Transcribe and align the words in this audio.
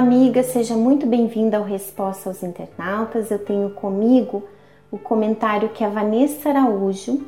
amiga, 0.00 0.42
seja 0.42 0.74
muito 0.74 1.06
bem-vinda 1.06 1.58
ao 1.58 1.62
Resposta 1.62 2.30
aos 2.30 2.42
Internautas. 2.42 3.30
Eu 3.30 3.38
tenho 3.38 3.68
comigo 3.70 4.42
o 4.90 4.96
comentário 4.96 5.68
que 5.68 5.84
a 5.84 5.90
Vanessa 5.90 6.48
Araújo 6.48 7.20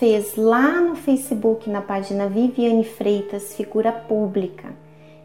fez 0.00 0.34
lá 0.34 0.80
no 0.80 0.96
Facebook, 0.96 1.70
na 1.70 1.80
página 1.80 2.28
Viviane 2.28 2.82
Freitas, 2.82 3.54
figura 3.54 3.92
pública. 3.92 4.74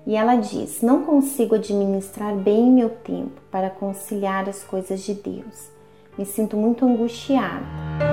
E 0.05 0.15
ela 0.15 0.35
diz: 0.35 0.83
Não 0.83 1.03
consigo 1.03 1.55
administrar 1.55 2.35
bem 2.35 2.69
meu 2.69 2.89
tempo 2.89 3.41
para 3.49 3.71
conciliar 3.71 4.47
as 4.47 4.63
coisas 4.63 5.01
de 5.01 5.15
Deus. 5.15 5.71
Me 6.15 6.25
sinto 6.25 6.55
muito 6.55 6.85
angustiada. 6.85 8.12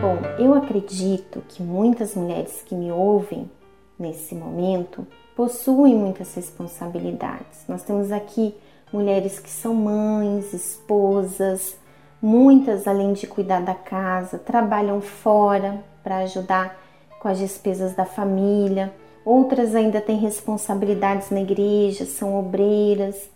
Bom, 0.00 0.18
eu 0.38 0.54
acredito 0.54 1.42
que 1.48 1.62
muitas 1.62 2.14
mulheres 2.14 2.62
que 2.66 2.74
me 2.74 2.92
ouvem 2.92 3.50
nesse 3.98 4.34
momento 4.34 5.06
possuem 5.34 5.94
muitas 5.94 6.34
responsabilidades. 6.34 7.64
Nós 7.66 7.82
temos 7.82 8.12
aqui 8.12 8.54
mulheres 8.92 9.40
que 9.40 9.48
são 9.48 9.74
mães, 9.74 10.52
esposas, 10.52 11.76
muitas, 12.20 12.86
além 12.86 13.14
de 13.14 13.26
cuidar 13.26 13.62
da 13.62 13.74
casa, 13.74 14.38
trabalham 14.38 15.00
fora 15.00 15.82
para 16.02 16.18
ajudar 16.18 16.78
com 17.18 17.28
as 17.28 17.38
despesas 17.38 17.94
da 17.94 18.04
família, 18.04 18.92
outras 19.24 19.74
ainda 19.74 20.00
têm 20.00 20.18
responsabilidades 20.18 21.30
na 21.30 21.40
igreja, 21.40 22.04
são 22.04 22.38
obreiras. 22.38 23.30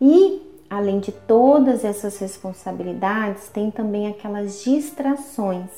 E, 0.00 0.42
além 0.70 0.98
de 0.98 1.12
todas 1.12 1.84
essas 1.84 2.18
responsabilidades, 2.18 3.50
tem 3.50 3.70
também 3.70 4.08
aquelas 4.08 4.64
distrações: 4.64 5.70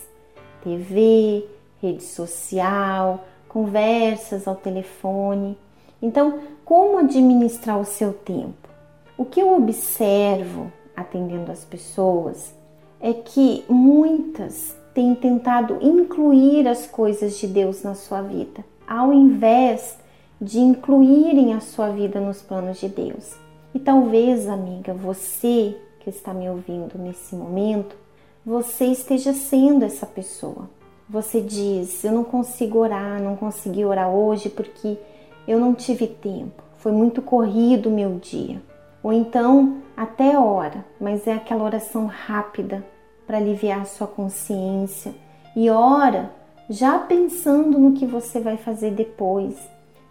TV, 0.62 1.45
rede 1.81 2.03
social, 2.03 3.25
conversas 3.48 4.47
ao 4.47 4.56
telefone. 4.56 5.56
Então, 6.00 6.41
como 6.65 6.98
administrar 6.98 7.78
o 7.78 7.84
seu 7.84 8.12
tempo? 8.12 8.69
O 9.17 9.25
que 9.25 9.41
eu 9.41 9.56
observo 9.56 10.70
atendendo 10.95 11.50
as 11.50 11.65
pessoas 11.65 12.55
é 13.00 13.12
que 13.12 13.65
muitas 13.69 14.77
têm 14.95 15.15
tentado 15.15 15.78
incluir 15.81 16.67
as 16.67 16.87
coisas 16.87 17.39
de 17.39 17.47
Deus 17.47 17.83
na 17.83 17.95
sua 17.95 18.20
vida, 18.20 18.65
ao 18.87 19.12
invés 19.12 19.98
de 20.41 20.59
incluírem 20.61 21.55
a 21.55 21.61
sua 21.61 21.91
vida 21.91 22.20
nos 22.20 22.43
planos 22.43 22.78
de 22.78 22.89
Deus. 22.89 23.37
E 23.75 23.78
talvez, 23.78 24.48
amiga, 24.48 24.95
você 24.95 25.77
que 26.00 26.11
está 26.11 26.33
me 26.33 26.48
ouvindo 26.48 26.98
nesse 26.98 27.34
momento, 27.34 27.97
você 28.44 28.86
esteja 28.86 29.33
sendo 29.33 29.84
essa 29.84 30.06
pessoa. 30.06 30.69
Você 31.08 31.41
diz: 31.41 32.05
Eu 32.05 32.12
não 32.12 32.25
consigo 32.25 32.78
orar, 32.78 33.22
não 33.22 33.36
consegui 33.36 33.84
orar 33.84 34.11
hoje 34.11 34.48
porque 34.48 34.98
eu 35.47 35.58
não 35.58 35.75
tive 35.75 36.06
tempo, 36.06 36.62
foi 36.78 36.92
muito 36.92 37.22
corrido 37.22 37.89
o 37.89 37.92
meu 37.92 38.14
dia. 38.16 38.61
Ou 39.03 39.12
então, 39.12 39.78
até 39.97 40.39
hora, 40.39 40.84
mas 41.00 41.27
é 41.27 41.33
aquela 41.33 41.64
oração 41.64 42.06
rápida 42.06 42.84
para 43.27 43.39
aliviar 43.39 43.86
sua 43.86 44.06
consciência. 44.06 45.14
E 45.56 45.70
ora 45.70 46.31
já 46.69 46.98
pensando 46.98 47.78
no 47.78 47.92
que 47.92 48.05
você 48.05 48.41
vai 48.41 48.56
fazer 48.56 48.91
depois. 48.91 49.56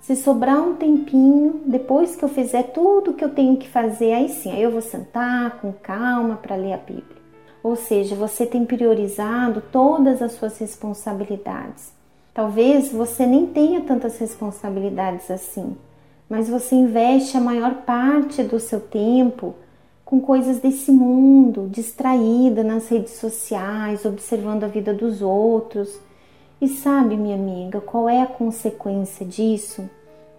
Se 0.01 0.15
sobrar 0.15 0.59
um 0.59 0.75
tempinho, 0.75 1.61
depois 1.65 2.15
que 2.15 2.23
eu 2.23 2.29
fizer 2.29 2.63
tudo 2.63 3.11
o 3.11 3.13
que 3.13 3.23
eu 3.23 3.29
tenho 3.29 3.57
que 3.57 3.67
fazer, 3.67 4.13
aí 4.13 4.29
sim, 4.29 4.51
aí 4.51 4.61
eu 4.61 4.71
vou 4.71 4.81
sentar 4.81 5.59
com 5.59 5.71
calma 5.73 6.37
para 6.37 6.55
ler 6.55 6.73
a 6.73 6.77
Bíblia. 6.77 7.16
Ou 7.67 7.75
seja, 7.75 8.15
você 8.15 8.45
tem 8.45 8.65
priorizado 8.65 9.61
todas 9.73 10.21
as 10.21 10.31
suas 10.31 10.57
responsabilidades. 10.57 11.91
Talvez 12.33 12.93
você 12.93 13.25
nem 13.25 13.45
tenha 13.45 13.81
tantas 13.81 14.17
responsabilidades 14.19 15.29
assim, 15.29 15.75
mas 16.29 16.47
você 16.47 16.75
investe 16.75 17.35
a 17.35 17.41
maior 17.41 17.81
parte 17.81 18.41
do 18.41 18.57
seu 18.57 18.79
tempo 18.79 19.53
com 20.05 20.21
coisas 20.21 20.59
desse 20.59 20.93
mundo, 20.93 21.67
distraída 21.69 22.63
nas 22.63 22.87
redes 22.87 23.15
sociais, 23.15 24.05
observando 24.05 24.63
a 24.63 24.69
vida 24.69 24.93
dos 24.93 25.21
outros. 25.21 25.99
E 26.61 26.69
sabe, 26.69 27.17
minha 27.17 27.35
amiga, 27.35 27.81
qual 27.81 28.07
é 28.07 28.21
a 28.21 28.27
consequência 28.27 29.25
disso? 29.25 29.89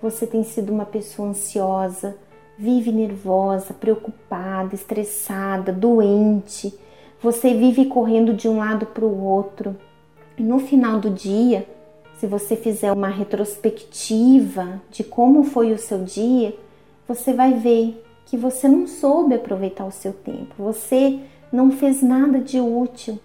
Você 0.00 0.26
tem 0.26 0.42
sido 0.44 0.72
uma 0.72 0.86
pessoa 0.86 1.28
ansiosa, 1.28 2.16
vive 2.56 2.90
nervosa, 2.90 3.74
preocupada, 3.74 4.74
estressada, 4.74 5.70
doente. 5.74 6.87
Você 7.20 7.52
vive 7.52 7.86
correndo 7.86 8.32
de 8.32 8.48
um 8.48 8.58
lado 8.58 8.86
para 8.86 9.04
o 9.04 9.24
outro. 9.24 9.76
E 10.36 10.42
no 10.42 10.58
final 10.60 11.00
do 11.00 11.10
dia, 11.10 11.66
se 12.18 12.26
você 12.26 12.54
fizer 12.54 12.92
uma 12.92 13.08
retrospectiva 13.08 14.80
de 14.90 15.02
como 15.02 15.42
foi 15.42 15.72
o 15.72 15.78
seu 15.78 16.04
dia, 16.04 16.56
você 17.06 17.32
vai 17.32 17.54
ver 17.54 18.04
que 18.26 18.36
você 18.36 18.68
não 18.68 18.86
soube 18.86 19.34
aproveitar 19.34 19.84
o 19.84 19.90
seu 19.90 20.12
tempo, 20.12 20.54
você 20.58 21.18
não 21.50 21.70
fez 21.70 22.02
nada 22.02 22.40
de 22.40 22.60
útil 22.60 23.18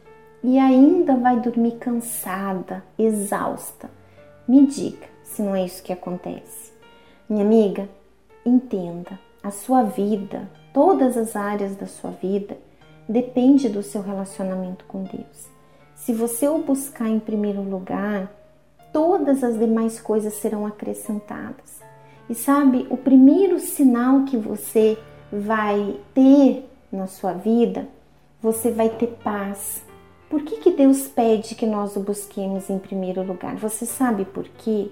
e 0.43 0.57
ainda 0.57 1.15
vai 1.15 1.39
dormir 1.39 1.73
cansada, 1.73 2.83
exausta. 2.97 3.89
Me 4.47 4.65
diga 4.65 5.07
se 5.23 5.41
não 5.41 5.55
é 5.55 5.65
isso 5.65 5.83
que 5.83 5.91
acontece. 5.91 6.71
Minha 7.29 7.43
amiga, 7.43 7.89
entenda, 8.45 9.19
a 9.41 9.51
sua 9.51 9.83
vida, 9.83 10.49
todas 10.73 11.17
as 11.17 11.35
áreas 11.35 11.75
da 11.75 11.85
sua 11.85 12.11
vida, 12.11 12.57
depende 13.07 13.69
do 13.69 13.83
seu 13.83 14.01
relacionamento 14.01 14.85
com 14.85 15.03
Deus. 15.03 15.49
Se 15.95 16.13
você 16.13 16.47
o 16.47 16.59
buscar 16.59 17.09
em 17.09 17.19
primeiro 17.19 17.61
lugar, 17.61 18.31
todas 18.91 19.43
as 19.43 19.57
demais 19.57 19.99
coisas 19.99 20.33
serão 20.35 20.65
acrescentadas. 20.65 21.81
E 22.29 22.35
sabe, 22.35 22.87
o 22.89 22.97
primeiro 22.97 23.59
sinal 23.59 24.23
que 24.23 24.37
você 24.37 24.97
vai 25.31 25.99
ter 26.13 26.69
na 26.91 27.07
sua 27.07 27.33
vida, 27.33 27.87
você 28.41 28.71
vai 28.71 28.89
ter 28.89 29.07
paz. 29.23 29.83
Por 30.29 30.43
que, 30.43 30.57
que 30.57 30.71
Deus 30.71 31.07
pede 31.07 31.55
que 31.55 31.65
nós 31.65 31.95
o 31.95 31.99
busquemos 31.99 32.69
em 32.69 32.79
primeiro 32.79 33.23
lugar? 33.23 33.55
Você 33.57 33.85
sabe 33.85 34.25
por 34.25 34.45
quê? 34.45 34.89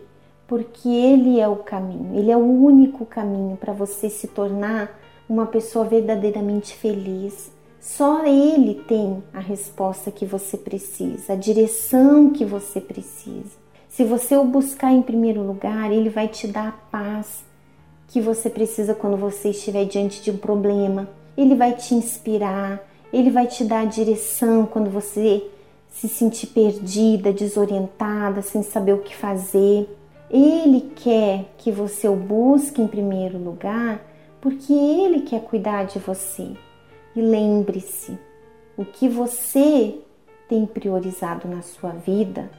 Porque 0.48 0.90
Ele 0.90 1.40
é 1.40 1.48
o 1.48 1.58
caminho, 1.58 2.18
Ele 2.18 2.32
é 2.32 2.38
o 2.38 2.40
único 2.40 3.06
caminho 3.06 3.56
para 3.56 3.74
você 3.74 4.10
se 4.10 4.28
tornar 4.28 5.00
uma 5.28 5.46
pessoa 5.46 5.86
verdadeiramente 5.86 6.76
feliz. 6.76 7.52
Só 7.82 8.24
Ele 8.28 8.76
tem 8.76 9.24
a 9.34 9.40
resposta 9.40 10.12
que 10.12 10.24
você 10.24 10.56
precisa, 10.56 11.34
a 11.34 11.36
direção 11.36 12.30
que 12.30 12.46
você 12.46 12.80
precisa. 12.80 13.60
Se 13.90 14.04
você 14.04 14.38
o 14.38 14.44
buscar 14.46 14.92
em 14.92 15.02
primeiro 15.02 15.42
lugar, 15.42 15.92
ele 15.92 16.08
vai 16.08 16.28
te 16.28 16.48
dar 16.48 16.68
a 16.68 16.72
paz 16.72 17.44
que 18.08 18.22
você 18.22 18.52
precisa 18.52 18.94
quando 18.94 19.18
você 19.18 19.50
estiver 19.50 19.86
diante 19.86 20.22
de 20.22 20.30
um 20.30 20.38
problema. 20.38 21.10
Ele 21.36 21.56
vai 21.56 21.74
te 21.74 21.96
inspirar, 21.96 22.80
ele 23.12 23.32
vai 23.32 23.48
te 23.48 23.64
dar 23.64 23.80
a 23.80 23.86
direção 23.86 24.68
quando 24.68 24.92
você 24.92 25.44
se 25.90 26.08
sentir 26.08 26.48
perdida, 26.48 27.34
desorientada, 27.34 28.44
sem 28.44 28.62
saber 28.62 28.94
o 28.94 29.00
que 29.00 29.16
fazer. 29.16 29.90
Ele 30.30 30.92
quer 30.96 31.46
que 31.58 31.72
você 31.72 32.08
o 32.08 32.16
busque 32.16 32.80
em 32.80 32.88
primeiro 32.88 33.40
lugar 33.40 34.00
porque 34.40 34.72
ele 34.72 35.22
quer 35.22 35.42
cuidar 35.42 35.86
de 35.86 35.98
você. 35.98 36.56
E 37.16 37.22
lembre-se, 37.22 38.18
o 38.78 38.86
que 38.86 39.08
você 39.08 40.00
tem 40.48 40.66
priorizado 40.66 41.48
na 41.48 41.62
sua 41.62 41.92
vida 41.92 42.50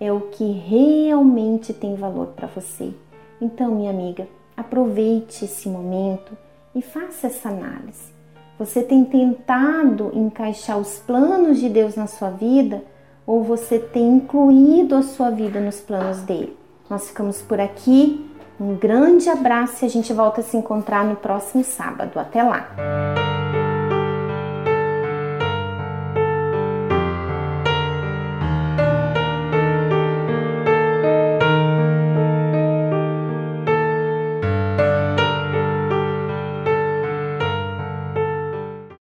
é 0.00 0.12
o 0.12 0.22
que 0.22 0.44
realmente 0.52 1.72
tem 1.72 1.94
valor 1.94 2.28
para 2.28 2.48
você. 2.48 2.92
Então, 3.40 3.74
minha 3.74 3.90
amiga, 3.90 4.28
aproveite 4.56 5.44
esse 5.44 5.68
momento 5.68 6.36
e 6.74 6.82
faça 6.82 7.28
essa 7.28 7.48
análise. 7.48 8.12
Você 8.58 8.82
tem 8.82 9.04
tentado 9.04 10.10
encaixar 10.14 10.78
os 10.78 10.98
planos 10.98 11.58
de 11.58 11.68
Deus 11.68 11.96
na 11.96 12.06
sua 12.06 12.30
vida 12.30 12.82
ou 13.26 13.42
você 13.42 13.78
tem 13.78 14.16
incluído 14.16 14.94
a 14.94 15.02
sua 15.02 15.30
vida 15.30 15.58
nos 15.60 15.80
planos 15.80 16.20
dele? 16.22 16.56
Nós 16.88 17.08
ficamos 17.08 17.42
por 17.42 17.60
aqui. 17.60 18.30
Um 18.60 18.76
grande 18.76 19.28
abraço 19.28 19.84
e 19.84 19.86
a 19.86 19.90
gente 19.90 20.12
volta 20.12 20.40
a 20.40 20.44
se 20.44 20.56
encontrar 20.56 21.04
no 21.04 21.16
próximo 21.16 21.64
sábado. 21.64 22.18
Até 22.20 22.42
lá! 22.42 23.33